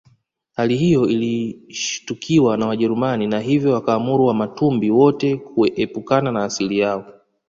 Hali 0.55 0.77
hiyo 0.77 1.07
ilishtukiwa 1.07 2.57
na 2.57 2.67
Wajerumani 2.67 3.27
na 3.27 3.39
hivyo 3.39 3.73
wakaamuru 3.73 4.25
Wamatumbi 4.25 4.91
wote 4.91 5.35
kuepukana 5.37 6.31
na 6.31 6.43
asili 6.43 6.79
yao 6.79 7.05